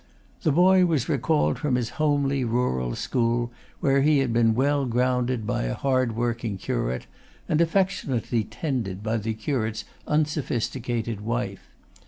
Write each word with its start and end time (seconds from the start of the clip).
The 0.41 0.51
boy 0.51 0.87
was 0.87 1.07
recalled 1.07 1.59
from 1.59 1.75
his 1.75 1.89
homely, 2.01 2.43
rural 2.43 2.95
school, 2.95 3.51
where 3.81 4.01
he 4.01 4.17
had 4.17 4.33
been 4.33 4.55
well 4.55 4.87
grounded 4.87 5.45
by 5.45 5.65
a 5.65 5.75
hard 5.75 6.15
working 6.15 6.57
curate, 6.57 7.05
and 7.47 7.61
affectionately 7.61 8.43
tended 8.43 9.03
by 9.03 9.17
the 9.17 9.35
curate's 9.35 9.85
unsophisticated 10.07 11.21
wife. 11.21 11.69